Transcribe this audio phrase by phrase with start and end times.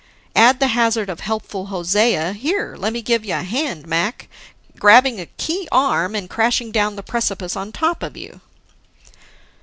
[0.35, 4.29] Add the hazard of Helpful Hosea: "Here, lemme giveya hand, Mac!",
[4.79, 8.41] grabbing the key arm, and crashing down the precipice on top of you.